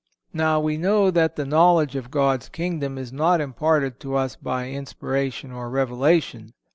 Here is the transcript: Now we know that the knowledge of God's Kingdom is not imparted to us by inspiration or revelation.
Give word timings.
Now 0.33 0.59
we 0.59 0.77
know 0.77 1.11
that 1.11 1.35
the 1.35 1.45
knowledge 1.45 1.95
of 1.95 2.09
God's 2.09 2.49
Kingdom 2.49 2.97
is 2.97 3.13
not 3.13 3.39
imparted 3.39 3.99
to 3.99 4.15
us 4.15 4.35
by 4.35 4.67
inspiration 4.69 5.51
or 5.51 5.69
revelation. 5.69 6.53